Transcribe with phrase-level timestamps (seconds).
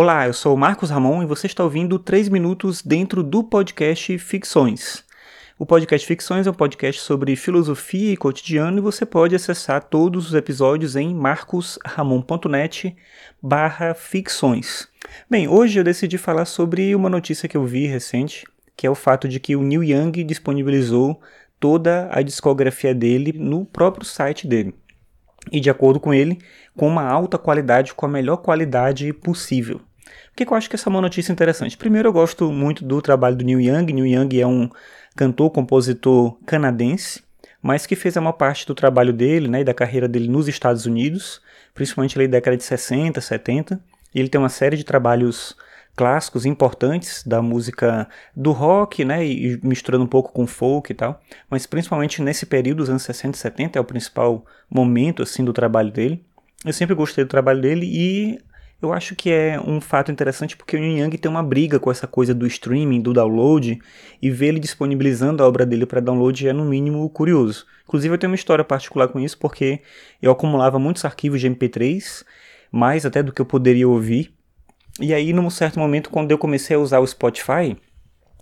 [0.00, 5.04] Olá, eu sou Marcos Ramon e você está ouvindo 3 minutos dentro do podcast Ficções.
[5.58, 10.28] O podcast Ficções é um podcast sobre filosofia e cotidiano e você pode acessar todos
[10.28, 12.96] os episódios em marcosramon.net
[13.42, 14.86] barra ficções.
[15.28, 18.46] Bem, hoje eu decidi falar sobre uma notícia que eu vi recente,
[18.76, 21.20] que é o fato de que o Neil Young disponibilizou
[21.58, 24.76] toda a discografia dele no próprio site dele.
[25.50, 26.38] E de acordo com ele,
[26.76, 29.80] com uma alta qualidade, com a melhor qualidade possível.
[30.28, 31.76] Por que eu acho que essa é uma notícia interessante?
[31.76, 33.92] Primeiro, eu gosto muito do trabalho do Neil Young.
[33.92, 34.70] Neil Young é um
[35.16, 37.22] cantor, compositor canadense,
[37.60, 40.86] mas que fez uma parte do trabalho dele né, e da carreira dele nos Estados
[40.86, 41.40] Unidos,
[41.74, 43.80] principalmente na década de 60, 70.
[44.14, 45.56] Ele tem uma série de trabalhos
[45.98, 51.20] clássicos importantes da música do rock, né, e misturando um pouco com folk e tal,
[51.50, 55.52] mas principalmente nesse período dos anos 60 e 70 é o principal momento assim do
[55.52, 56.24] trabalho dele.
[56.64, 58.38] Eu sempre gostei do trabalho dele e
[58.80, 61.90] eu acho que é um fato interessante porque o Neil Young tem uma briga com
[61.90, 63.78] essa coisa do streaming, do download,
[64.22, 67.66] e ver ele disponibilizando a obra dele para download é no mínimo curioso.
[67.84, 69.80] Inclusive eu tenho uma história particular com isso porque
[70.22, 72.24] eu acumulava muitos arquivos de MP3,
[72.70, 74.32] mais até do que eu poderia ouvir,
[75.00, 77.76] e aí, num certo momento, quando eu comecei a usar o Spotify,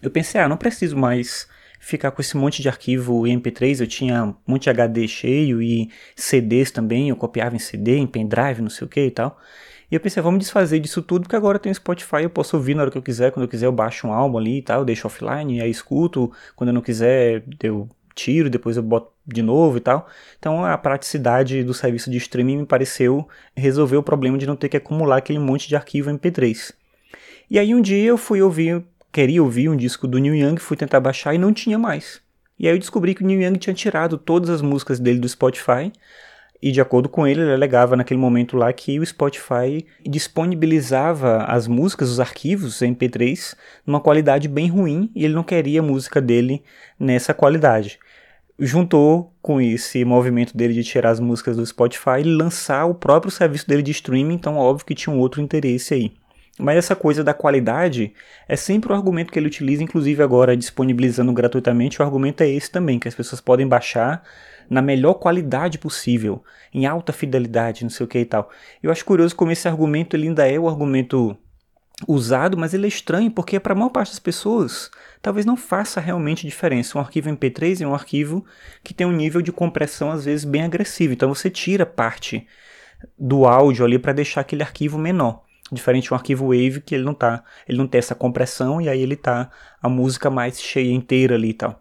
[0.00, 1.46] eu pensei, ah, não preciso mais
[1.78, 3.80] ficar com esse monte de arquivo em MP3.
[3.80, 7.10] Eu tinha um monte de HD cheio e CDs também.
[7.10, 9.38] Eu copiava em CD, em pendrive, não sei o que e tal.
[9.90, 12.82] E eu pensei, vamos desfazer disso tudo, porque agora tem Spotify, eu posso ouvir na
[12.82, 13.32] hora que eu quiser.
[13.32, 16.30] Quando eu quiser, eu baixo um álbum ali e tal, eu deixo offline, aí escuto.
[16.54, 20.08] Quando eu não quiser, eu tiro, depois eu boto de novo e tal.
[20.38, 24.68] Então a praticidade do serviço de streaming me pareceu resolver o problema de não ter
[24.68, 26.72] que acumular aquele monte de arquivo MP3.
[27.50, 30.76] E aí um dia eu fui ouvir, queria ouvir um disco do Neil Young, fui
[30.76, 32.20] tentar baixar e não tinha mais.
[32.58, 35.28] E aí eu descobri que o Neil Young tinha tirado todas as músicas dele do
[35.28, 35.92] Spotify.
[36.60, 41.68] E de acordo com ele, ele alegava naquele momento lá que o Spotify disponibilizava as
[41.68, 43.54] músicas, os arquivos MP3,
[43.86, 46.62] numa qualidade bem ruim e ele não queria a música dele
[46.98, 47.98] nessa qualidade
[48.58, 53.30] juntou com esse movimento dele de tirar as músicas do Spotify e lançar o próprio
[53.30, 56.12] serviço dele de streaming, então óbvio que tinha um outro interesse aí.
[56.58, 58.12] Mas essa coisa da qualidade
[58.48, 62.68] é sempre o argumento que ele utiliza, inclusive agora disponibilizando gratuitamente, o argumento é esse
[62.68, 64.24] também, que as pessoas podem baixar
[64.68, 66.42] na melhor qualidade possível,
[66.72, 68.50] em alta fidelidade, não sei o que e tal.
[68.82, 71.36] Eu acho curioso como esse argumento ele ainda é o argumento
[72.06, 74.90] usado, mas ele é estranho porque para a maior parte das pessoas
[75.20, 76.96] talvez não faça realmente diferença.
[76.96, 78.44] Um arquivo MP3 é um arquivo
[78.84, 82.46] que tem um nível de compressão às vezes bem agressivo, então você tira parte
[83.18, 85.42] do áudio ali para deixar aquele arquivo menor.
[85.70, 88.88] Diferente de um arquivo Wave que ele não tá, ele não tem essa compressão e
[88.88, 89.50] aí ele tá
[89.82, 91.78] a música mais cheia inteira ali e tal.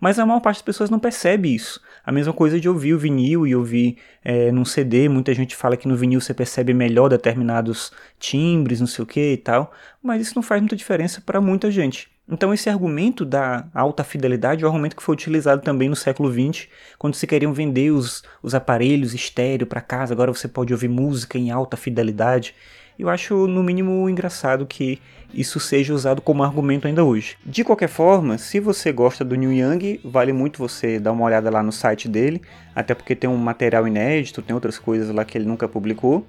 [0.00, 1.80] Mas a maior parte das pessoas não percebe isso.
[2.04, 5.08] A mesma coisa de ouvir o vinil e ouvir é, num CD.
[5.08, 9.32] Muita gente fala que no vinil você percebe melhor determinados timbres, não sei o que
[9.34, 9.70] e tal.
[10.02, 12.08] Mas isso não faz muita diferença para muita gente.
[12.30, 16.32] Então esse argumento da alta fidelidade é um argumento que foi utilizado também no século
[16.32, 20.88] XX, quando se queriam vender os, os aparelhos estéreo para casa, agora você pode ouvir
[20.88, 22.54] música em alta fidelidade.
[23.00, 25.00] Eu acho, no mínimo, engraçado que
[25.32, 27.34] isso seja usado como argumento ainda hoje.
[27.46, 31.48] De qualquer forma, se você gosta do Neil Young, vale muito você dar uma olhada
[31.48, 32.42] lá no site dele,
[32.74, 36.26] até porque tem um material inédito, tem outras coisas lá que ele nunca publicou.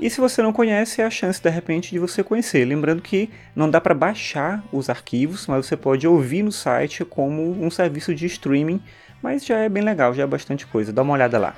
[0.00, 2.64] E se você não conhece, é a chance de repente de você conhecer.
[2.64, 7.64] Lembrando que não dá para baixar os arquivos, mas você pode ouvir no site como
[7.64, 8.80] um serviço de streaming,
[9.22, 10.92] mas já é bem legal, já é bastante coisa.
[10.92, 11.54] Dá uma olhada lá.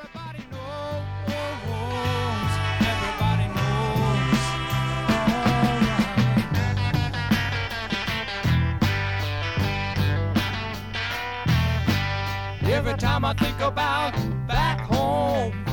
[12.80, 14.14] every time I think about
[14.48, 15.69] back home.